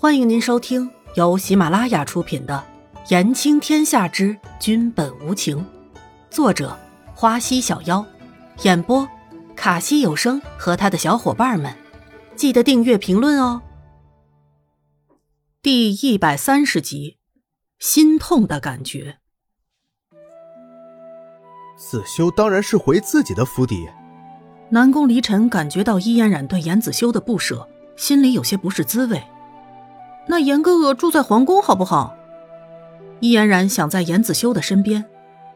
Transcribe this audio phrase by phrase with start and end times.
[0.00, 2.64] 欢迎您收听由喜马拉雅出品的
[3.10, 5.58] 《言情天下之君本无情》，
[6.30, 6.78] 作者
[7.16, 8.06] 花溪小妖，
[8.62, 9.08] 演播
[9.56, 11.76] 卡西有声和他的小伙伴们。
[12.36, 13.60] 记得订阅、评论哦。
[15.60, 17.18] 第一百三十集，
[17.80, 19.18] 心痛的感觉。
[21.76, 23.88] 子修当然是回自己的府邸。
[24.70, 29.20] 南宫离尘感觉到伊嫣然对严子修的不舍，心里有些不是滋味。
[30.28, 32.14] 那严哥哥住在皇宫好不好？
[33.20, 35.04] 伊嫣然想在严子修的身边。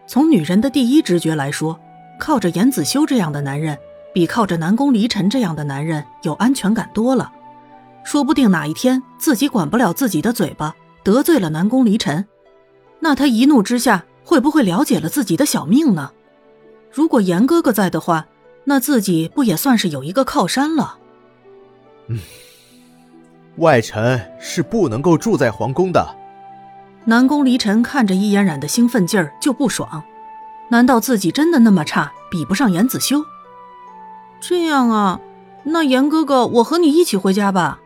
[0.06, 1.78] 从女人的第一直觉来说，
[2.18, 3.78] 靠着严子修这样的男人，
[4.14, 7.30] 比靠着南宫离尘这样的男人有安全感多了。
[8.02, 12.26] 说不定哪一天自己管不了自己的嘴巴，得罪了南宫离尘，
[12.98, 16.10] 那他一怒之下会不会了解了自己的小命呢？
[16.90, 18.26] 如果严哥哥在的话，
[18.64, 20.96] 那自己不也算是有一个靠山了？
[22.08, 22.18] 嗯。
[23.56, 26.16] 外臣是不能够住在皇宫的。
[27.04, 30.02] 南宫离尘看着易嫣然的兴奋劲儿就不爽，
[30.68, 33.24] 难道自己真的那么差，比不上严子修？
[34.40, 35.20] 这样啊，
[35.64, 37.80] 那严哥哥，我和你一起回家吧。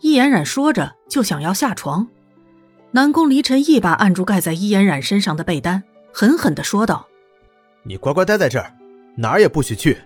[0.00, 2.08] 易嫣染说着就想要下床，
[2.90, 7.06] 南宫离尘一把按住盖在易嫣染身上的被单，狠狠的说道
[7.84, 8.72] ：“你乖乖待在这儿，
[9.16, 9.98] 哪儿也不许去。”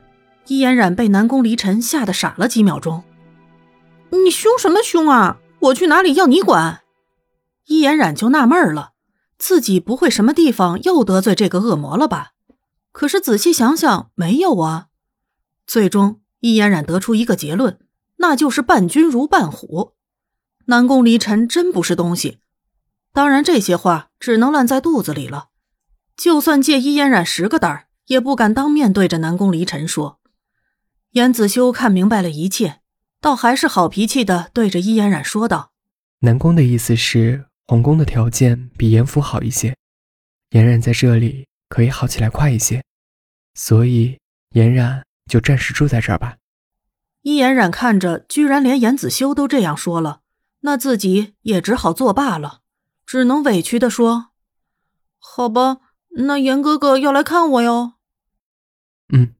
[0.46, 3.02] 易嫣染被南宫离尘吓得傻了几秒钟。
[4.10, 5.38] 你凶什么凶啊！
[5.60, 6.82] 我去哪里要你管？
[7.66, 8.92] 易嫣然就纳闷了，
[9.38, 12.32] 自己不会什么地方又得罪这个恶魔了吧？
[12.92, 14.86] 可是仔细想想，没有啊。
[15.66, 17.78] 最终，易嫣然得出一个结论，
[18.16, 19.92] 那就是伴君如伴虎。
[20.66, 22.38] 南宫离尘真不是东西。
[23.12, 25.48] 当然，这些话只能烂在肚子里了。
[26.16, 30.18] 就算借易嫣然十个胆儿，也不敢当面对着南宫离尘说。
[31.12, 32.79] 严子修看明白了一切。
[33.20, 35.72] 倒还是好脾气的，对着伊嫣然说道
[36.20, 39.76] ：“南宫的意思是，皇宫的条件比严府好一些，
[40.50, 42.82] 嫣然在这里可以好起来快一些，
[43.54, 44.18] 所以
[44.50, 46.38] 嫣然就暂时住在这儿吧。”
[47.20, 50.22] 伊嫣然看着，居然连严子修都这样说了，
[50.60, 52.60] 那自己也只好作罢了，
[53.04, 54.30] 只能委屈的说
[55.20, 55.80] ：“好吧，
[56.16, 57.92] 那严哥哥要来看我哟。”
[59.12, 59.34] 嗯，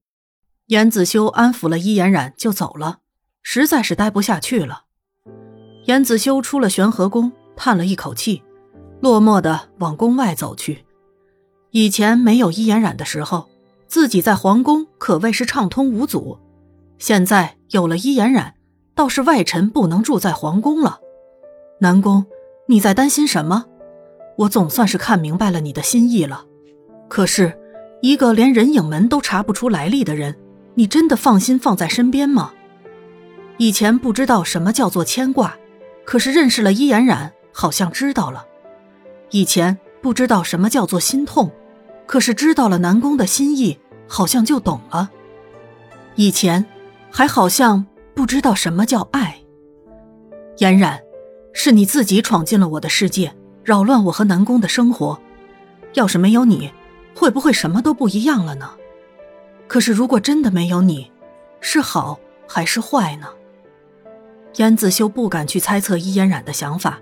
[0.67, 3.01] 严子修安抚了伊嫣然，就走了。
[3.43, 4.85] 实在是待不下去了，
[5.87, 8.43] 严子修出了玄和宫，叹了一口气，
[9.01, 10.85] 落寞的往宫外走去。
[11.71, 13.49] 以前没有伊颜染的时候，
[13.87, 16.39] 自己在皇宫可谓是畅通无阻。
[16.99, 18.55] 现在有了伊颜染，
[18.95, 21.01] 倒是外臣不能住在皇宫了。
[21.81, 22.27] 南宫，
[22.67, 23.65] 你在担心什么？
[24.37, 26.45] 我总算是看明白了你的心意了。
[27.09, 27.59] 可是，
[28.03, 30.37] 一个连人影门都查不出来历的人，
[30.75, 32.53] 你真的放心放在身边吗？
[33.61, 35.55] 以前不知道什么叫做牵挂，
[36.07, 38.47] 可是认识了伊颜染，好像知道了。
[39.33, 41.53] 以前不知道什么叫做心痛，
[42.07, 43.79] 可是知道了南宫的心意，
[44.09, 45.11] 好像就懂了。
[46.15, 46.65] 以前
[47.11, 47.85] 还好像
[48.15, 49.39] 不知道什么叫爱。
[50.57, 50.99] 嫣然，
[51.53, 53.31] 是你自己闯进了我的世界，
[53.63, 55.21] 扰乱我和南宫的生活。
[55.93, 56.73] 要是没有你，
[57.15, 58.71] 会不会什么都不一样了呢？
[59.69, 61.13] 可是如果真的没有你，
[61.61, 63.27] 是好还是坏呢？
[64.57, 66.99] 燕子修不敢去猜测伊嫣染的想法，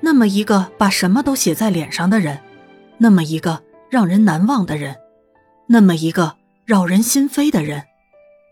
[0.00, 2.40] 那么一个把什么都写在脸上的人，
[2.96, 4.96] 那么一个让人难忘的人，
[5.66, 7.84] 那么一个扰人心扉的人，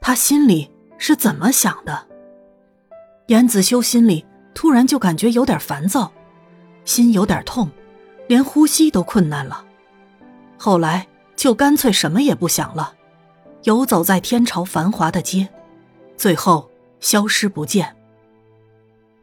[0.00, 2.06] 他心里是怎么想的？
[3.28, 6.12] 燕子修心里突然就感觉有点烦躁，
[6.84, 7.70] 心有点痛，
[8.28, 9.64] 连呼吸都困难了。
[10.58, 12.94] 后来就干脆什么也不想了，
[13.64, 15.48] 游走在天朝繁华的街，
[16.18, 16.70] 最后
[17.00, 17.95] 消失不见。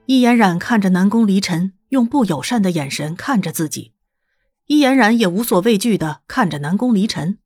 [0.05, 3.93] 易嫣然看着南宫离尘用不友善的眼神看着自己，
[4.65, 7.39] 易嫣然也无所畏惧的看着南宫离尘，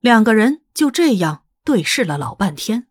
[0.00, 2.88] 两个人就这样对视了老半天。